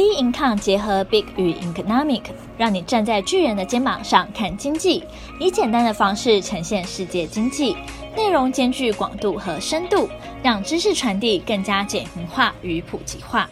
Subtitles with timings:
[0.00, 2.22] B Income 结合 Big 与 Economic，
[2.56, 5.04] 让你站在巨人的肩膀上看经济，
[5.38, 7.76] 以简单的方式呈现世界经济，
[8.16, 10.08] 内容兼具广度和深度，
[10.42, 13.50] 让知识传递更加简明化与普及化。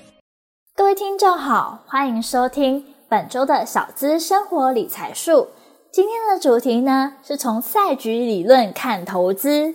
[0.75, 5.49] 各位听众好，欢迎收听本周的小资生活理财术。
[5.93, 9.75] 今天的主题呢，是从赛局理论看投资。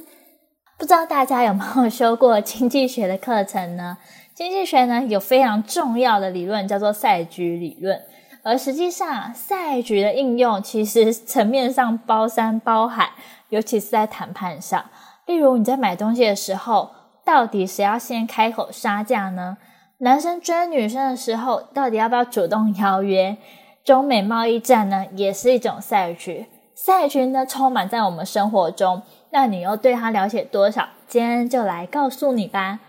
[0.79, 3.99] 不知道大家有没有修过经济学的课程呢？
[4.35, 8.01] 经济学呢，有非常重要的理论叫做赛局理论，
[8.41, 13.11] 而实际上赛局的应用其实层面上包山包海，
[13.49, 14.83] 尤其是在谈判上。
[15.27, 16.89] 例如你在买东西的时候，
[17.23, 19.57] 到底谁要先开口杀价呢？
[19.99, 23.37] 男生追女生的时候，到底要不要主动邀约？
[23.83, 26.47] 中美贸易战呢，也是一种赛局。
[26.73, 30.89] 赛局呢，充满在我们生活中，那你又对它了解多少？
[31.07, 32.79] 今天就来告诉你吧。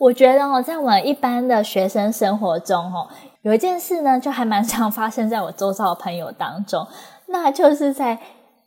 [0.00, 3.06] 我觉得哦，在我们一般的学生生活中，哦，
[3.42, 6.86] 有一件事呢，就还蛮常发生在我周遭的朋友当中，
[7.26, 8.18] 那就是在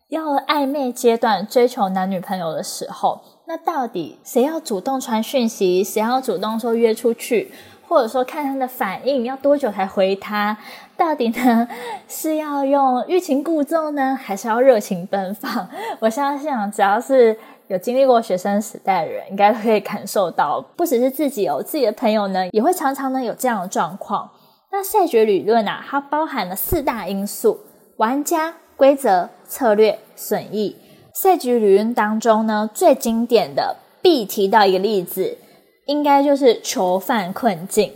[0.09, 7.51] 要暧昧阶段追求男女朋友的时候，那到底谁要主动传讯息，谁要主动说约出去，
[7.87, 10.57] 或者说看他的反应要多久才回他？
[10.97, 11.67] 到底呢
[12.07, 15.67] 是要用欲擒故纵呢，还是要热情奔放？
[15.99, 17.37] 我相信，只要是。
[17.67, 24.29] 有经历过学生时代的人，应该都可以感受到，不只是自己有自己的朋友呢，也会常常呢有这样的状况。
[24.69, 27.61] 那赛局理论啊，它包含了四大因素：
[27.95, 30.75] 玩家、规则、策略、损益。
[31.13, 35.37] 赛局理论当中呢，最经典的必提到一个例子，
[35.85, 37.93] 应该就是囚犯困境。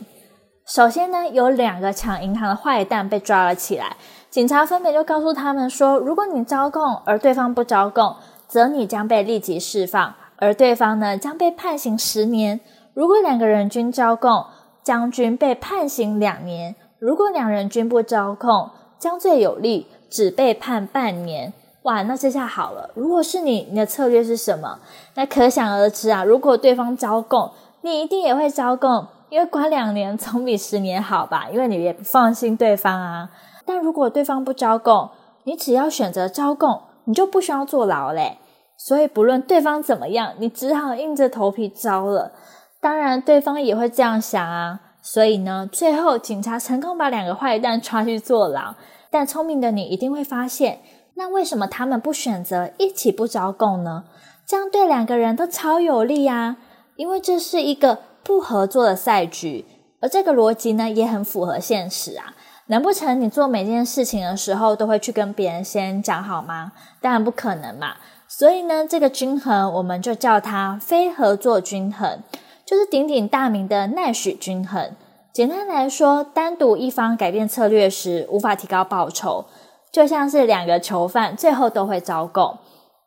[0.66, 3.96] 首先呢，有两个抢银行的坏蛋被抓了起来，
[4.30, 8.16] 警察分别就告诉他们说，如果你招供，而对方不招供。
[8.50, 12.62] 则你将被立即释放，而对方呢将被判刑十年。
[12.94, 14.46] 如果两个人均招供，
[14.82, 21.52] 将均被判刑两年；如果两人均不招供，将最有利，只被判半年。
[21.82, 22.90] 哇，那这下好了。
[22.94, 24.80] 如果是你，你的策略是什么？
[25.16, 26.24] 那可想而知啊。
[26.24, 27.52] 如果对方招供，
[27.88, 31.48] 你一定也会招供，因为关两年总比十年好吧？
[31.52, 33.30] 因为你也不放心对方啊。
[33.66, 35.10] 但如果对方不招供，
[35.44, 36.82] 你只要选择招供。
[37.10, 38.38] 你就不需要坐牢嘞，
[38.76, 42.34] 所以不论对方怎么样，你只好硬着头皮招了。
[42.82, 44.82] 当然，对方也会这样想啊。
[45.02, 48.76] 所以呢，最后警察成功把两个坏蛋抓去坐牢。
[49.10, 50.82] 但聪明的你一定会发现，
[51.16, 54.04] 那为什么他们不选择一起不招供呢？
[54.46, 56.58] 这样对两个人都超有利啊，
[56.98, 59.66] 因为这是一个不合作的赛局，
[60.02, 62.34] 而这个逻辑呢，也很符合现实啊。
[62.70, 66.74] 难不成你做每件事情的时候都会去跟别人先讲好吗？
[67.00, 67.96] 当然不可能嘛。
[68.28, 72.20] 所以呢，这个均衡我们就叫它非合作均衡，
[72.66, 74.92] 就是鼎鼎大名的奈许均衡。
[75.32, 79.46] 简单来说，单独一方改变策略时无法提高报酬，
[79.94, 82.58] 就像是两个囚犯最后都会招供，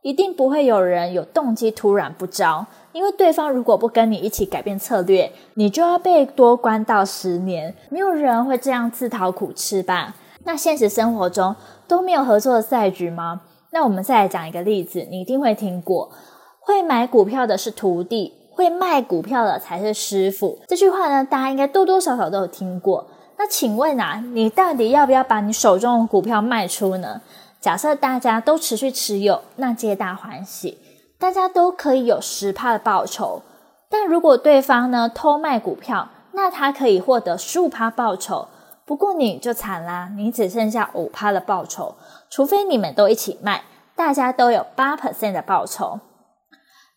[0.03, 2.67] 一定不会有人有动机突然不招。
[2.93, 7.75] 因为对方如果不跟你一起改变策略，你就要被多关到十年。
[7.89, 10.15] 没有人会这样自讨苦吃吧？
[10.45, 11.55] 那现实生活中
[11.87, 13.43] 都没有合作的赛局吗？
[13.71, 16.11] 那我们再来讲一个例子，你一定会听过：
[16.59, 20.59] 会买股票的是徒弟，会卖股票的才是师傅。
[20.67, 23.07] 这句话呢，大家应该多多少少都有听过。
[23.39, 27.21] 那请问啊，你到底要不要把你手中的股票卖出呢？
[27.61, 30.79] 假设大家都持续持有，那皆大欢喜。
[31.19, 33.43] 大家都可以有十趴的报酬，
[33.91, 38.49] 但如果对方呢偷卖股票，那他可以获得十五趴报酬。
[38.87, 41.97] 不过你就惨啦，你只剩下五趴的报酬，
[42.31, 46.01] 除非你们都一起卖，大家都有八 percent 的报酬。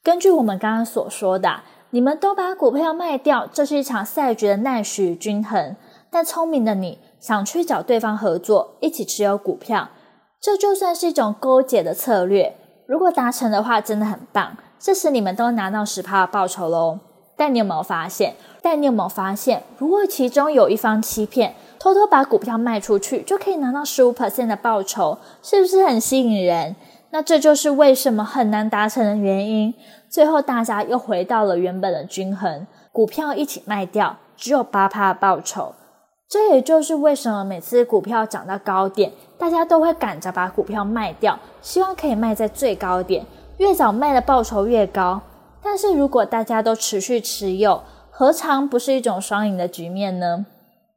[0.01, 5.75] 根据我们刚刚所说的，你们都把股票卖掉，这是一场赛局的奈许均衡。
[6.09, 9.89] 但聪明的你想去找对方合作，一起持有股票，
[10.43, 12.53] 这就算是一种勾结的策略。
[12.85, 14.57] 如果达成的话，真的很棒。
[14.77, 16.99] 这时你们都拿到十趴的报酬喽。
[17.37, 18.35] 但你有没有发现？
[18.61, 26.75] 但你有没有发现，如果其中有一方欺骗，偷偷把股票卖出去，就可以拿到十五 percent 的报酬，是不是很吸引人？
[27.11, 29.73] 那这就是为什么很难达成的原因。
[30.09, 35.73] 最后大家又回到了原本的均衡，股票一起卖掉，只有八趴的报酬。
[36.33, 43.23] 这也就是为什么每次股票涨到高点，大家都会赶着把股票卖掉，希望可以卖在最高点，
[43.57, 45.21] 越早卖的报酬越高。
[45.61, 50.47] 但是如果大家都持续持有，何尝不是一种双赢的局面呢？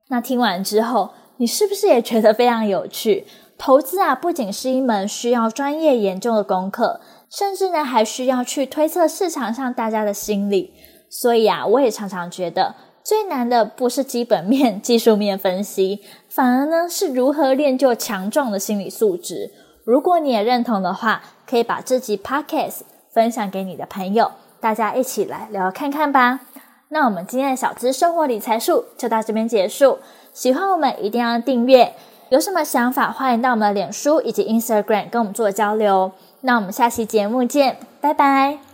[0.08, 3.26] 那听完之后，你是不是也觉得非常有趣？
[3.58, 10.72] 投资啊，不仅是一门需要专业研究的功课，甚至呢，还需要去推测市场上大家的心理。
[11.10, 12.74] 所以啊，我也常常觉得。
[13.06, 19.52] 最难的不是基本面、技术面分析，反而呢是如何练就强壮的心理素质。
[19.84, 22.80] 如果你也认同的话，可以把这集 Podcast
[23.12, 26.40] 分享给你的朋友，大家一起来聊聊看看吧。
[26.88, 30.00] 那我们今天的小资生活理财术就到这边结束。
[30.32, 31.94] 喜欢我们一定要订阅，
[32.30, 36.10] 有什么想法欢迎到我们的脸书以及 Instagram 跟我们做交流。
[36.40, 38.65] 那我们下期节目见，拜拜。